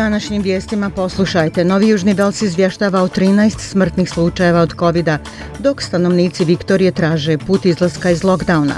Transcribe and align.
Današnjim 0.00 0.42
vijestima 0.42 0.90
poslušajte. 0.90 1.64
Novi 1.64 1.88
Južni 1.88 2.14
Vels 2.14 2.42
izvještava 2.42 3.02
o 3.02 3.08
13 3.08 3.58
smrtnih 3.58 4.10
slučajeva 4.10 4.60
od 4.60 4.74
covid 4.78 5.08
dok 5.58 5.82
stanovnici 5.82 6.44
Viktorije 6.44 6.92
traže 6.92 7.38
put 7.38 7.66
izlaska 7.66 8.10
iz 8.10 8.22
lockdowna. 8.22 8.74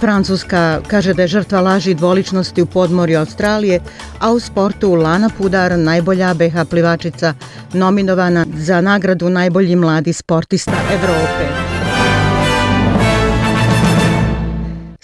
Francuska 0.00 0.80
kaže 0.86 1.14
da 1.14 1.22
je 1.22 1.28
žrtva 1.28 1.60
laži 1.60 1.90
i 1.90 1.94
dvoličnosti 1.94 2.62
u 2.62 2.66
podmorju 2.66 3.18
Australije, 3.18 3.80
a 4.20 4.32
u 4.32 4.40
sportu 4.40 4.94
Lana 4.94 5.30
Pudar, 5.38 5.78
najbolja 5.78 6.34
BH 6.34 6.64
plivačica, 6.70 7.34
nominovana 7.72 8.46
za 8.56 8.80
nagradu 8.80 9.30
najbolji 9.30 9.76
mladi 9.76 10.12
sportista 10.12 10.74
Evrope. 10.92 11.73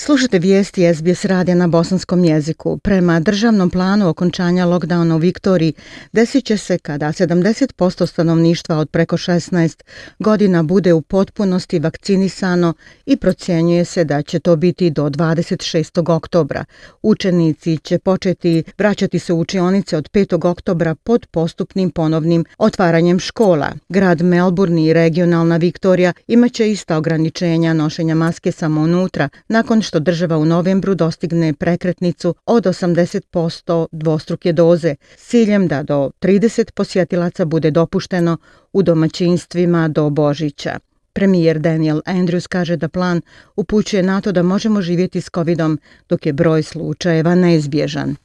Slušajte 0.02 0.38
vijesti 0.38 0.94
SBS 0.94 1.24
radija 1.24 1.54
na 1.54 1.66
bosanskom 1.66 2.24
jeziku. 2.24 2.78
Prema 2.78 3.20
državnom 3.20 3.70
planu 3.70 4.08
okončanja 4.08 4.66
lockdowna 4.66 5.14
u 5.14 5.18
Viktoriji 5.18 5.72
desit 6.12 6.44
će 6.44 6.56
se 6.56 6.78
kada 6.78 7.06
70% 7.06 8.06
stanovništva 8.06 8.76
od 8.76 8.90
preko 8.90 9.16
16 9.16 9.82
godina 10.18 10.62
bude 10.62 10.92
u 10.92 11.02
potpunosti 11.02 11.78
vakcinisano 11.78 12.74
i 13.06 13.16
procjenjuje 13.16 13.84
se 13.84 14.04
da 14.04 14.22
će 14.22 14.40
to 14.40 14.56
biti 14.56 14.90
do 14.90 15.08
26. 15.08 16.14
oktobra. 16.14 16.64
Učenici 17.02 17.78
će 17.78 17.98
početi 17.98 18.62
vraćati 18.78 19.18
se 19.18 19.32
u 19.32 19.40
učionice 19.40 19.96
od 19.96 20.10
5. 20.10 20.50
oktobra 20.50 20.94
pod 20.94 21.26
postupnim 21.26 21.90
ponovnim 21.90 22.44
otvaranjem 22.58 23.18
škola. 23.18 23.72
Grad 23.88 24.22
Melbourne 24.22 24.84
i 24.84 24.92
regionalna 24.92 25.56
Viktorija 25.56 26.12
imaće 26.26 26.70
ista 26.70 26.96
ograničenja 26.96 27.72
nošenja 27.72 28.14
maske 28.14 28.52
samo 28.52 28.80
unutra 28.80 29.28
nakon 29.48 29.82
što 29.90 30.00
država 30.00 30.38
u 30.38 30.44
novembru 30.44 30.94
dostigne 30.94 31.52
prekretnicu 31.52 32.34
od 32.46 32.64
80% 32.64 33.86
dvostruke 33.92 34.52
doze, 34.52 34.94
s 35.16 35.28
ciljem 35.28 35.68
da 35.68 35.82
do 35.82 36.10
30 36.20 36.70
posjetilaca 36.70 37.44
bude 37.44 37.70
dopušteno 37.70 38.36
u 38.72 38.82
domaćinstvima 38.82 39.88
do 39.88 40.10
Božića. 40.10 40.78
Premijer 41.12 41.58
Daniel 41.58 42.00
Andrews 42.06 42.48
kaže 42.48 42.76
da 42.76 42.88
plan 42.88 43.20
upućuje 43.56 44.02
na 44.02 44.20
to 44.20 44.32
da 44.32 44.42
možemo 44.42 44.82
živjeti 44.82 45.20
s 45.20 45.30
covidom 45.34 45.78
dok 46.08 46.26
je 46.26 46.32
broj 46.32 46.62
slučajeva 46.62 47.34
neizbježan. 47.34 48.16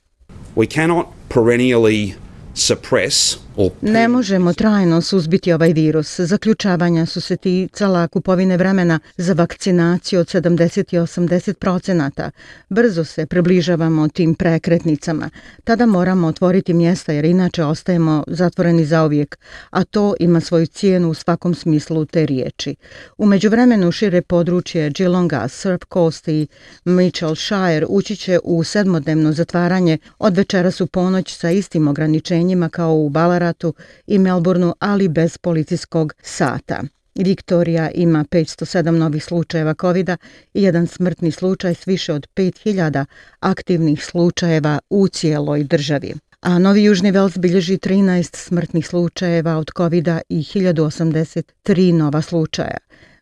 We 0.56 0.74
cannot 0.74 1.06
perennially 1.30 2.14
suppress 2.54 3.45
Ne 3.81 4.08
možemo 4.08 4.53
trajno 4.53 5.02
suzbiti 5.02 5.53
ovaj 5.53 5.73
virus. 5.73 6.20
Zaključavanja 6.20 7.06
su 7.06 7.22
se 7.22 7.38
ticala 7.38 8.08
kupovine 8.08 8.58
vremena 8.58 9.00
za 9.17 9.34
vakcinaciju 9.34 10.20
od 10.20 10.28
70 10.28 10.95
i 10.95 10.97
80 10.97 11.53
procenata. 11.53 12.31
Brzo 12.70 13.03
se 13.03 13.25
približavamo 13.25 14.08
tim 14.08 14.36
prekretnicama. 14.36 15.30
Tada 15.64 15.86
moramo 15.86 16.28
otvoriti 16.28 16.73
mjesta 16.73 17.12
jer 17.12 17.25
inače 17.25 17.64
ostajemo 17.64 18.23
zatvoreni 18.28 18.86
za 18.86 19.06
uvijek, 19.06 19.38
a 19.69 19.84
to 19.84 20.16
ima 20.19 20.40
svoju 20.40 20.67
cijenu 20.67 21.09
u 21.09 21.14
svakom 21.14 21.56
smislu 21.56 22.06
te 22.06 22.25
riječi. 22.25 22.75
U 23.17 23.25
međuvremenu 23.25 23.92
šire 23.92 24.22
područje 24.22 24.90
Geelonga, 24.90 25.47
Surf 25.47 25.81
Coast 25.94 26.28
i 26.28 26.47
Mitchell 26.85 27.35
Shire 27.35 27.85
ući 27.90 28.16
će 28.16 28.40
u 28.44 28.63
sedmodnevno 28.63 29.31
zatvaranje 29.31 29.97
od 30.19 30.38
večera 30.38 30.72
su 30.72 30.88
ponoć 30.88 31.38
sa 31.38 31.51
istim 31.51 31.88
ograničenjima 31.88 32.69
kao 32.69 32.96
u 32.96 33.09
Balara 33.09 33.44
Ballarathu 33.45 33.73
i 34.07 34.19
Melbourneu, 34.19 34.73
ali 34.79 35.07
bez 35.07 35.38
policijskog 35.38 36.13
sata. 36.22 36.83
Viktorija 37.16 37.91
ima 37.91 38.25
507 38.31 38.91
novih 38.91 39.23
slučajeva 39.23 39.73
covid 39.81 40.09
i 40.53 40.63
jedan 40.63 40.88
smrtni 40.88 41.31
slučaj 41.31 41.75
s 41.75 41.88
više 41.88 42.13
od 42.13 42.28
5000 42.35 43.06
aktivnih 43.39 44.06
slučajeva 44.06 44.79
u 44.89 45.07
cijeloj 45.07 45.63
državi. 45.63 46.13
A 46.41 46.59
Novi 46.59 46.83
Južni 46.83 47.11
Vels 47.11 47.38
bilježi 47.38 47.78
13 47.78 48.35
smrtnih 48.35 48.88
slučajeva 48.88 49.57
od 49.57 49.72
covid 49.77 50.07
i 50.29 50.39
1083 50.39 51.94
nova 51.94 52.22
slučaja. 52.22 52.77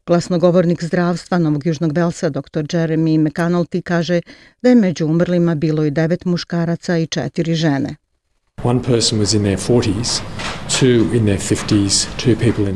Glasnogovornik 0.06 0.84
zdravstva 0.84 1.38
Novog 1.38 1.66
Južnog 1.66 1.94
Velsa, 1.94 2.30
dr. 2.30 2.64
Jeremy 2.64 3.18
McAnulty, 3.18 3.82
kaže 3.82 4.22
da 4.62 4.70
je 4.70 4.76
među 4.76 5.06
umrlima 5.06 5.56
bilo 5.56 5.84
i 5.84 5.92
devet 5.92 6.26
muškaraca 6.26 6.98
i 6.98 7.08
četiri 7.08 7.56
žene. 7.56 7.96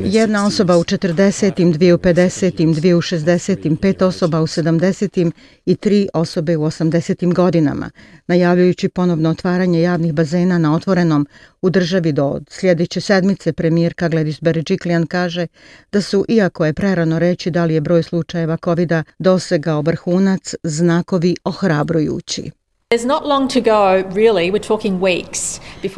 Jedna 0.04 0.46
osoba 0.46 0.76
u 0.76 0.84
40-im, 0.84 1.72
dvije 1.72 1.94
u 1.94 1.98
50-im, 1.98 2.72
dvije 2.72 2.94
u 2.96 3.02
60-im, 3.02 3.76
pet 3.76 4.02
osoba 4.02 4.40
u 4.40 4.46
70-im 4.46 5.32
i 5.66 5.76
tri 5.76 6.08
osobe 6.14 6.56
u 6.56 6.60
80-im 6.60 7.34
godinama. 7.34 7.90
Najavljujući 8.26 8.88
ponovno 8.88 9.30
otvaranje 9.30 9.80
javnih 9.80 10.12
bazena 10.12 10.58
na 10.58 10.74
otvorenom 10.74 11.26
u 11.62 11.70
državi 11.70 12.12
do 12.12 12.40
sljedeće 12.50 13.00
sedmice, 13.00 13.52
premijerka 13.52 14.08
Gladys 14.08 14.42
Berejiklian 14.42 15.06
kaže 15.06 15.46
da 15.92 16.00
su, 16.00 16.24
iako 16.28 16.66
je 16.66 16.72
prerano 16.72 17.18
reći 17.18 17.50
da 17.50 17.64
li 17.64 17.74
je 17.74 17.80
broj 17.80 18.02
slučajeva 18.02 18.56
covid 18.64 18.92
dosegao 19.18 19.80
vrhunac, 19.80 20.54
znakovi 20.62 21.36
ohrabrujući. 21.44 22.50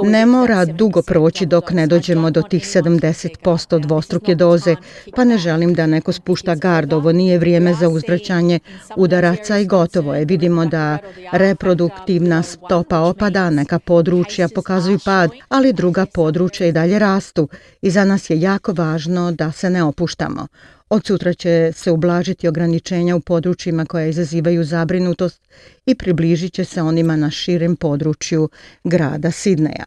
Ne 0.04 0.26
mora 0.26 0.64
dugo 0.64 1.02
proći 1.02 1.46
dok 1.46 1.70
ne 1.70 1.86
dođemo 1.86 2.30
do 2.30 2.42
tih 2.42 2.62
70% 2.62 3.78
dvostruke 3.78 4.34
doze, 4.34 4.76
pa 5.16 5.24
ne 5.24 5.38
želim 5.38 5.74
da 5.74 5.86
neko 5.86 6.12
spušta 6.12 6.54
gard. 6.54 6.92
Ovo 6.92 7.12
nije 7.12 7.38
vrijeme 7.38 7.74
za 7.74 7.88
uzvraćanje 7.88 8.58
udaraca 8.96 9.58
i 9.58 9.66
gotovo 9.66 10.14
je. 10.14 10.24
Vidimo 10.24 10.66
da 10.66 10.98
reproduktivna 11.32 12.42
stopa 12.42 12.98
opada, 12.98 13.50
neka 13.50 13.78
područja 13.78 14.48
pokazuju 14.54 14.98
pad, 15.04 15.30
ali 15.48 15.72
druga 15.72 16.06
područja 16.06 16.66
i 16.66 16.72
dalje 16.72 16.98
rastu. 16.98 17.48
I 17.82 17.90
za 17.90 18.04
nas 18.04 18.30
je 18.30 18.40
jako 18.40 18.72
važno 18.72 19.32
da 19.32 19.52
se 19.52 19.70
ne 19.70 19.84
opuštamo. 19.84 20.46
Od 20.90 21.06
sutra 21.06 21.34
će 21.34 21.72
se 21.74 21.90
ublažiti 21.90 22.48
ograničenja 22.48 23.16
u 23.16 23.20
područjima 23.20 23.84
koja 23.84 24.06
izazivaju 24.06 24.64
zabrinutost 24.64 25.42
i 25.86 25.94
približit 25.94 26.52
će 26.52 26.64
se 26.64 26.82
onima 26.82 27.16
na 27.16 27.30
širem 27.30 27.76
području 27.76 28.48
grada 28.84 29.30
Sidneja. 29.30 29.84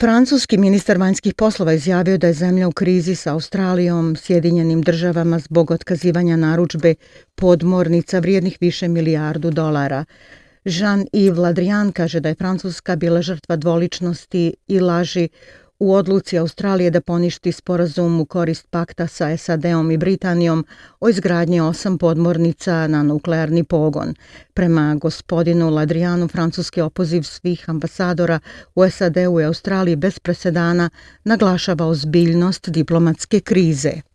Francuski 0.00 0.58
ministar 0.58 0.98
vanjskih 0.98 1.34
poslova 1.34 1.72
izjavio 1.72 2.18
da 2.18 2.26
je 2.26 2.32
zemlja 2.32 2.68
u 2.68 2.72
krizi 2.72 3.14
sa 3.14 3.32
Australijom, 3.32 4.16
Sjedinjenim 4.16 4.82
državama 4.82 5.38
zbog 5.38 5.70
otkazivanja 5.70 6.36
naručbe 6.36 6.94
podmornica 7.34 8.18
vrijednih 8.18 8.56
više 8.60 8.88
milijardu 8.88 9.50
dolara. 9.50 10.04
Jean-Yves 10.64 11.38
Ladrian 11.38 11.92
kaže 11.92 12.20
da 12.20 12.28
je 12.28 12.34
Francuska 12.34 12.96
bila 12.96 13.22
žrtva 13.22 13.56
dvoličnosti 13.56 14.54
i 14.68 14.80
laži 14.80 15.28
u 15.82 15.94
odluci 15.94 16.38
Australije 16.38 16.90
da 16.90 17.00
poništi 17.00 17.52
sporazum 17.52 18.20
u 18.20 18.24
korist 18.24 18.66
pakta 18.70 19.06
sa 19.06 19.36
SAD-om 19.36 19.90
i 19.90 19.96
Britanijom 19.96 20.64
o 21.00 21.08
izgradnji 21.08 21.60
osam 21.60 21.98
podmornica 21.98 22.86
na 22.86 23.02
nuklearni 23.02 23.64
pogon. 23.64 24.14
Prema 24.54 24.94
gospodinu 24.94 25.70
Ladrijanu, 25.70 26.28
francuski 26.28 26.80
opoziv 26.80 27.22
svih 27.22 27.70
ambasadora 27.70 28.40
u 28.74 28.90
SAD-u 28.90 29.40
i 29.40 29.44
Australiji 29.44 29.96
bez 29.96 30.18
presedana 30.18 30.90
naglašava 31.24 31.86
ozbiljnost 31.86 32.70
diplomatske 32.70 33.40
krize. 33.40 34.11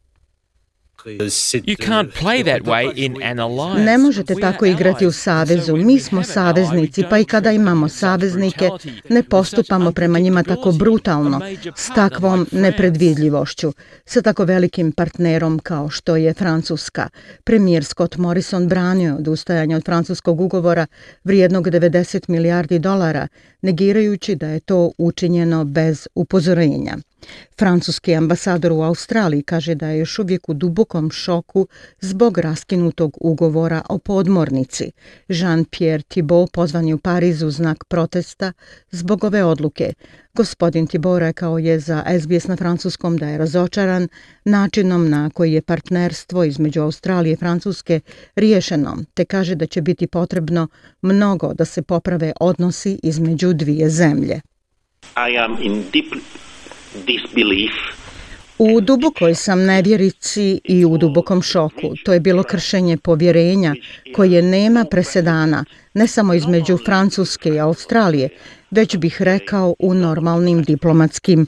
Ne 3.78 3.98
možete 3.98 4.36
tako 4.36 4.66
igrati 4.66 5.06
u 5.06 5.12
savezu. 5.12 5.76
Mi 5.76 6.00
smo 6.00 6.24
saveznici, 6.24 7.04
pa 7.10 7.18
i 7.20 7.26
kada 7.26 7.52
imamo 7.52 7.90
saveznike, 7.90 8.70
ne 9.10 9.24
postupamo 9.24 9.92
prema 9.92 10.20
njima 10.20 10.44
tako 10.44 10.72
brutalno, 10.72 11.42
s 11.76 11.88
takvom 11.96 12.48
nepredvidljivošću, 12.52 13.74
sa 14.06 14.22
tako 14.22 14.44
velikim 14.44 14.92
partnerom 14.92 15.60
kao 15.60 15.90
što 15.90 16.16
je 16.16 16.34
Francuska. 16.34 17.10
Premijer 17.44 17.84
Scott 17.86 18.18
Morrison 18.18 18.68
branio 18.68 19.16
od 19.16 19.28
ustajanja 19.28 19.78
od 19.78 19.86
francuskog 19.86 20.42
ugovora 20.42 20.86
vrijednog 21.24 21.68
90 21.68 22.30
milijardi 22.30 22.80
dolara, 22.80 23.28
negirajući 23.62 24.36
da 24.36 24.48
je 24.48 24.60
to 24.60 24.92
učinjeno 24.98 25.66
bez 25.66 26.08
upozorenja. 26.16 26.98
Francuski 27.60 28.16
ambasador 28.16 28.72
u 28.72 28.82
Australiji 28.82 29.44
kaže 29.44 29.76
da 29.76 29.88
je 29.88 30.00
još 30.00 30.20
uvijek 30.20 30.50
u 30.50 30.54
dubokom 30.54 31.12
šoku 31.12 31.68
zbog 32.00 32.38
raskinutog 32.38 33.18
ugovora 33.22 33.82
o 33.90 33.98
podmornici. 33.98 34.92
Jean-Pierre 35.28 36.04
Thibault 36.08 36.52
pozvan 36.52 36.88
je 36.88 36.96
u 36.96 36.98
Parizu 36.98 37.50
znak 37.50 37.84
protesta 37.84 38.54
zbog 38.92 39.24
ove 39.24 39.44
odluke. 39.44 39.94
Gospodin 40.34 40.88
Thibault 40.88 41.20
rekao 41.20 41.58
je 41.58 41.80
za 41.80 42.04
SBS 42.22 42.48
na 42.48 42.56
francuskom 42.56 43.18
da 43.18 43.28
je 43.28 43.38
razočaran 43.38 44.08
načinom 44.46 45.10
na 45.10 45.30
koji 45.30 45.54
je 45.54 45.62
partnerstvo 45.62 46.44
između 46.44 46.82
Australije 46.82 47.34
i 47.34 47.36
Francuske 47.36 48.00
riješeno, 48.36 48.98
te 49.14 49.26
kaže 49.26 49.56
da 49.56 49.66
će 49.66 49.82
biti 49.82 50.08
potrebno 50.08 50.68
mnogo 51.02 51.54
da 51.54 51.66
se 51.66 51.82
poprave 51.82 52.32
odnosi 52.40 53.00
između 53.04 53.54
dvije 53.54 53.90
zemlje. 53.90 54.42
I 55.16 55.38
am 55.38 55.58
in 55.62 55.84
deep 55.94 56.14
disbelief 57.06 57.98
U 58.60 58.82
dubokoj 58.82 59.36
sam 59.36 59.66
nevjerici 59.66 60.62
i 60.64 60.86
u 60.86 60.98
dubokom 60.98 61.42
šoku. 61.42 61.94
To 62.06 62.14
je 62.14 62.20
bilo 62.20 62.44
kršenje 62.44 62.98
povjerenja 62.98 63.76
koje 64.16 64.42
nema 64.42 64.86
presedana, 64.86 65.66
ne 65.94 66.08
samo 66.08 66.34
između 66.34 66.78
Francuske 66.86 67.50
i 67.50 67.60
Australije, 67.60 68.30
već 68.72 68.98
bih 68.98 69.22
rekao 69.22 69.76
u 69.80 69.94
normalnim 69.94 70.64
diplomatskim 70.64 71.48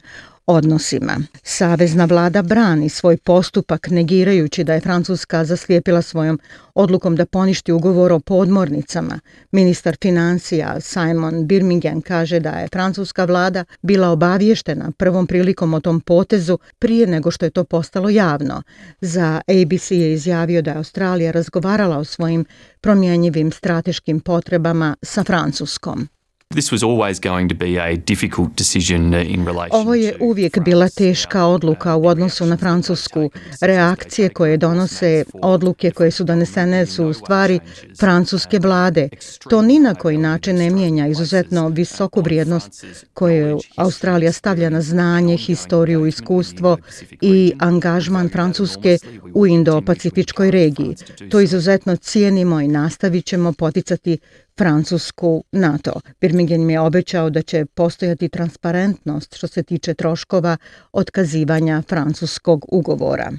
odnosima. 0.50 1.18
Savezna 1.44 2.06
vlada 2.06 2.42
brani 2.42 2.90
svoj 2.90 3.18
postupak 3.18 3.88
negirajući 3.90 4.64
da 4.64 4.74
je 4.74 4.82
Francuska 4.82 5.46
zaslijepila 5.46 6.02
svojom 6.02 6.40
odlukom 6.74 7.16
da 7.16 7.26
poništi 7.26 7.72
ugovor 7.72 8.12
o 8.12 8.20
podmornicama. 8.20 9.20
Ministar 9.52 9.98
financija 10.02 10.80
Simon 10.82 11.48
Birmingham 11.48 12.02
kaže 12.02 12.40
da 12.40 12.50
je 12.50 12.68
francuska 12.68 13.26
vlada 13.26 13.66
bila 13.82 14.10
obavještena 14.10 14.92
prvom 14.98 15.28
prilikom 15.28 15.74
o 15.74 15.80
tom 15.80 16.02
potezu 16.02 16.58
prije 16.80 17.08
nego 17.08 17.32
što 17.32 17.46
je 17.46 17.52
to 17.52 17.64
postalo 17.64 18.10
javno. 18.10 18.64
Za 19.02 19.42
ABC 19.48 19.92
je 19.92 20.14
izjavio 20.14 20.62
da 20.62 20.72
je 20.72 20.78
Australija 20.78 21.32
razgovarala 21.32 21.98
o 21.98 22.04
svojim 22.04 22.46
promjenjivim 22.82 23.52
strateškim 23.52 24.20
potrebama 24.20 24.96
sa 25.02 25.24
Francuskom. 25.24 26.08
This 26.56 26.72
was 26.72 26.84
always 26.84 27.20
going 27.20 27.48
to 27.50 27.56
be 27.56 27.78
a 27.78 27.96
difficult 27.96 28.56
decision 28.56 29.14
uh, 29.14 29.34
in 29.34 29.46
relation 29.46 29.82
Ovo 29.82 29.94
je 29.94 30.16
uvijek 30.20 30.60
bila 30.60 30.90
teška 30.90 31.46
odluka 31.46 31.96
u 31.96 32.06
odnosu 32.06 32.46
na 32.46 32.58
Francusku. 32.58 33.30
Reakcije 33.62 34.30
koje 34.30 34.58
donose 34.58 35.24
odluke 35.34 35.92
koje 35.92 36.12
su 36.12 36.24
donesene 36.24 36.86
su 36.86 37.06
u 37.06 37.14
stvari 37.14 37.60
francuske 38.00 38.60
vlade. 38.60 39.10
To 39.50 39.62
ni 39.62 39.80
na 39.80 39.96
koji 39.96 40.18
način 40.18 40.56
ne 40.56 40.70
mijenja 40.70 41.08
izuzetno 41.08 41.70
visoku 41.70 42.22
vrijednost 42.22 42.86
koju 43.14 43.60
Australija 43.78 44.32
stavlja 44.32 44.70
na 44.70 44.82
znanje, 44.82 45.38
historiju, 45.38 46.06
iskustvo 46.06 46.78
i 47.22 47.54
angažman 47.60 48.30
Francuske 48.30 48.98
u 49.34 49.48
Indo-Pacifičkoj 49.48 50.52
regiji. 50.52 50.96
To 51.32 51.40
izuzetno 51.40 51.96
cijenimo 51.96 52.62
i 52.62 52.68
nastavit 52.68 53.26
ćemo 53.26 53.54
poticati 53.54 54.18
Francusku 54.60 55.44
NATO. 55.52 56.02
Birmingham 56.22 56.39
je 56.70 56.80
obećao 56.80 57.30
da 57.30 57.42
će 57.42 57.66
postojati 57.66 58.30
transparentnost 58.30 59.36
što 59.36 59.48
se 59.48 59.64
tiče 59.64 59.94
troškova 59.94 60.58
otkazivanja 60.92 61.84
francuskog 61.90 62.66
ugovora. 62.72 63.32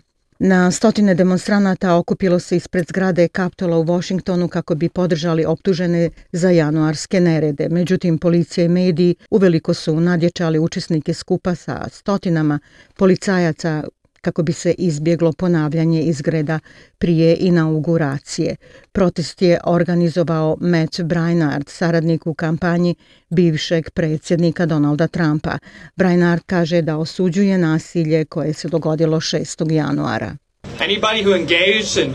Na 0.43 0.71
stotine 0.71 1.15
demonstranata 1.15 1.95
okupilo 1.95 2.39
se 2.39 2.57
ispred 2.57 2.87
zgrade 2.89 3.29
Kaptola 3.29 3.79
u 3.79 3.85
Washingtonu 3.85 4.49
kako 4.49 4.75
bi 4.75 4.89
podržali 4.89 5.45
optužene 5.45 6.11
za 6.33 6.51
januarske 6.51 7.21
nerede. 7.21 7.69
Međutim, 7.69 8.19
policija 8.19 8.65
i 8.65 8.69
mediji 8.69 9.15
uveliko 9.31 9.75
su 9.75 10.01
nadječali 10.01 10.59
učesnike 10.59 11.15
skupa 11.15 11.55
sa 11.55 11.89
stotinama 11.89 12.59
policajaca 12.97 13.85
kako 14.21 14.43
bi 14.43 14.53
se 14.53 14.75
izbjeglo 14.79 15.33
ponavljanje 15.33 16.03
izgreda 16.03 16.59
prije 16.99 17.37
inauguracije. 17.41 18.57
Protest 18.93 19.43
je 19.43 19.59
organizovao 19.65 20.57
Matt 20.61 21.01
Brainard, 21.01 21.69
saradnik 21.69 22.27
u 22.27 22.35
kampanji 22.35 22.95
bivšeg 23.31 23.91
predsjednika 23.91 24.67
Donalda 24.67 25.07
Trumpa. 25.07 25.59
Brainard 25.97 26.43
kaže 26.47 26.83
da 26.83 26.97
osuđuje 26.97 27.59
nasilje 27.59 28.25
koje 28.25 28.53
se 28.53 28.69
dogodilo 28.69 29.21
6. 29.21 29.73
januara. 29.73 30.37
Anybody 30.79 31.23
who 31.25 31.35
engaged 31.37 32.07
in 32.07 32.15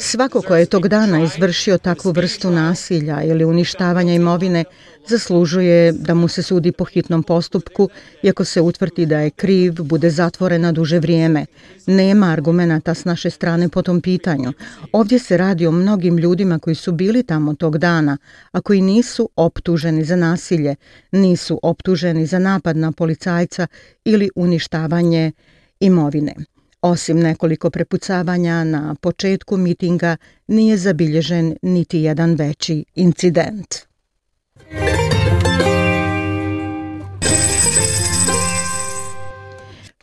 Svako 0.00 0.42
ko 0.42 0.56
je 0.56 0.66
tog 0.66 0.88
dana 0.88 1.22
izvršio 1.22 1.78
takvu 1.78 2.12
vrstu 2.12 2.50
nasilja 2.50 3.22
ili 3.22 3.44
uništavanja 3.44 4.14
imovine 4.14 4.64
zaslužuje 5.08 5.92
da 5.92 6.14
mu 6.14 6.28
se 6.28 6.42
sudi 6.42 6.72
po 6.72 6.84
hitnom 6.84 7.22
postupku 7.22 7.88
i 8.22 8.30
ako 8.30 8.44
se 8.44 8.60
utvrti 8.60 9.06
da 9.06 9.18
je 9.20 9.30
kriv, 9.30 9.82
bude 9.82 10.10
zatvoren 10.10 10.60
na 10.60 10.72
duže 10.72 10.98
vrijeme. 10.98 11.46
Nema 11.86 12.26
argumenta 12.32 12.94
s 12.94 13.04
naše 13.04 13.30
strane 13.30 13.68
po 13.68 13.82
tom 13.82 14.00
pitanju. 14.00 14.52
Ovdje 14.92 15.18
se 15.18 15.36
radi 15.36 15.66
o 15.66 15.72
mnogim 15.72 16.18
ljudima 16.18 16.58
koji 16.58 16.74
su 16.74 16.92
bili 16.92 17.22
tamo 17.22 17.54
tog 17.54 17.78
dana, 17.78 18.18
a 18.52 18.60
koji 18.60 18.80
nisu 18.80 19.30
optuženi 19.36 20.04
za 20.04 20.16
nasilje, 20.16 20.74
nisu 21.12 21.60
optuženi 21.62 22.26
za 22.26 22.38
napad 22.38 22.76
na 22.76 22.92
policajca 22.92 23.66
ili 24.04 24.30
uništavanje 24.34 25.32
imovine. 25.80 26.34
Osim 26.82 27.20
nekoliko 27.20 27.70
prepucavanja 27.70 28.64
na 28.64 28.94
početku 29.00 29.56
mitinga 29.56 30.16
nije 30.46 30.76
zabilježen 30.76 31.56
niti 31.62 31.98
jedan 31.98 32.34
veći 32.34 32.84
incident. 32.94 33.85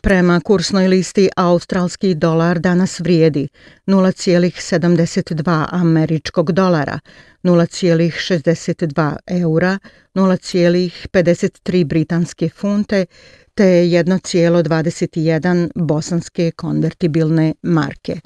Prema 0.04 0.40
kursnoj 0.40 0.88
listi 0.88 1.28
australski 1.36 2.14
dolar 2.14 2.58
danas 2.58 3.00
vrijedi 3.00 3.48
0,72 3.86 5.66
američkog 5.70 6.52
dolara, 6.52 6.98
0,62 7.42 9.16
eura, 9.26 9.78
0,53 10.14 11.84
britanske 11.84 12.48
funte 12.48 13.06
te 13.54 13.64
1,21 13.64 15.70
bosanske 15.74 16.50
konvertibilne 16.50 17.54
marke. 17.62 18.20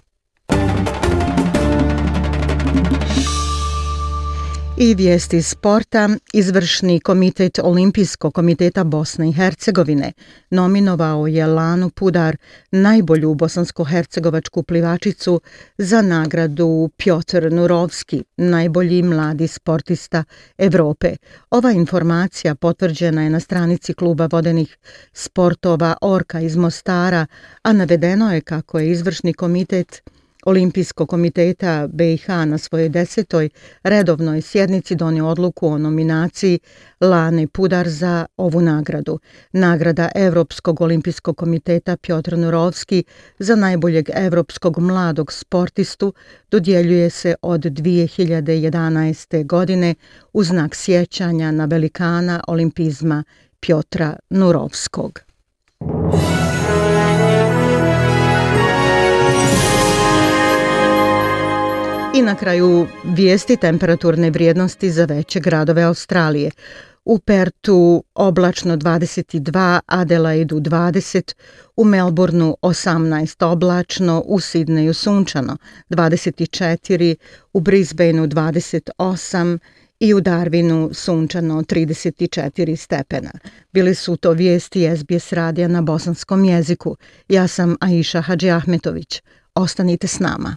I 4.80 4.94
vijesti 4.94 5.42
sporta, 5.42 6.08
izvršni 6.32 7.00
komitet 7.00 7.58
Olimpijskog 7.62 8.34
komiteta 8.34 8.84
Bosne 8.84 9.28
i 9.28 9.32
Hercegovine 9.32 10.12
nominovao 10.50 11.26
je 11.26 11.46
Lanu 11.46 11.90
Pudar, 11.90 12.36
najbolju 12.70 13.34
bosansko-hercegovačku 13.34 14.62
plivačicu, 14.62 15.40
za 15.78 16.02
nagradu 16.02 16.90
Pjotr 16.96 17.52
Nurovski, 17.52 18.24
najbolji 18.36 19.02
mladi 19.02 19.46
sportista 19.46 20.24
Evrope. 20.58 21.16
Ova 21.50 21.72
informacija 21.72 22.54
potvrđena 22.54 23.22
je 23.22 23.30
na 23.30 23.40
stranici 23.40 23.94
kluba 23.94 24.28
vodenih 24.32 24.76
sportova 25.12 25.96
Orka 26.00 26.40
iz 26.40 26.56
Mostara, 26.56 27.26
a 27.62 27.72
navedeno 27.72 28.34
je 28.34 28.40
kako 28.40 28.78
je 28.78 28.90
izvršni 28.90 29.32
komitet 29.32 30.02
Olimpijskog 30.46 31.08
komiteta 31.08 31.88
BiH 31.92 32.28
na 32.28 32.58
svojoj 32.58 32.88
desetoj 32.88 33.48
redovnoj 33.82 34.40
sjednici 34.40 34.94
donio 34.94 35.28
odluku 35.28 35.68
o 35.68 35.78
nominaciji 35.78 36.58
Lane 37.00 37.46
Pudar 37.46 37.88
za 37.88 38.26
ovu 38.36 38.60
nagradu. 38.60 39.18
Nagrada 39.52 40.08
Evropskog 40.14 40.80
olimpijskog 40.80 41.36
komiteta 41.36 41.96
Piotr 41.96 42.36
Nurovski 42.36 43.04
za 43.38 43.56
najboljeg 43.56 44.10
evropskog 44.14 44.78
mladog 44.78 45.32
sportistu 45.32 46.12
dodjeljuje 46.50 47.10
se 47.10 47.34
od 47.42 47.60
2011. 47.60 49.46
godine 49.46 49.94
u 50.32 50.44
znak 50.44 50.74
sjećanja 50.74 51.50
na 51.50 51.64
velikana 51.64 52.44
olimpizma 52.46 53.24
Piotra 53.60 54.16
Nurovskog. 54.30 55.27
I 62.18 62.22
na 62.22 62.34
kraju 62.34 62.86
vijesti 63.04 63.56
temperaturne 63.56 64.30
vrijednosti 64.30 64.90
za 64.90 65.04
veće 65.04 65.40
gradove 65.40 65.82
Australije. 65.82 66.50
U 67.04 67.18
Pertu 67.18 68.04
oblačno 68.14 68.76
22, 68.76 69.80
Adelaidu 69.86 70.60
20, 70.60 71.34
u 71.76 71.84
Melbourneu 71.84 72.56
18 72.62 73.44
oblačno, 73.44 74.22
u 74.26 74.40
Sidneju 74.40 74.94
sunčano 74.94 75.56
24, 75.90 77.14
u 77.52 77.60
Brisbaneu 77.60 78.26
28 78.26 79.58
i 80.00 80.14
u 80.14 80.20
Darwinu 80.20 80.94
sunčano 80.94 81.62
34 81.62 82.76
stepena. 82.76 83.30
Bili 83.72 83.94
su 83.94 84.16
to 84.16 84.32
vijesti 84.32 84.96
SBS 84.96 85.32
radija 85.32 85.68
na 85.68 85.82
bosanskom 85.82 86.44
jeziku. 86.44 86.96
Ja 87.28 87.48
sam 87.48 87.76
Aisha 87.80 88.20
Hadži 88.20 88.50
Ahmetović. 88.50 89.22
Ostanite 89.54 90.06
s 90.06 90.18
nama. 90.18 90.56